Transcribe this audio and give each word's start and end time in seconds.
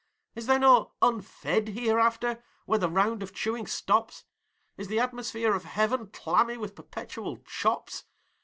Is 0.33 0.47
there 0.47 0.57
no 0.57 0.93
unfed 1.03 1.67
Hereafter, 1.77 2.43
where 2.65 2.79
the 2.79 2.89
round 2.89 3.21
of 3.21 3.35
chewing 3.35 3.67
stops? 3.67 4.23
Is 4.75 4.87
the 4.87 4.99
atmosphere 4.99 5.53
of 5.53 5.63
heaven 5.65 6.07
clammy 6.07 6.57
with 6.57 6.73
perpetual 6.73 7.37
chops? 7.45 8.05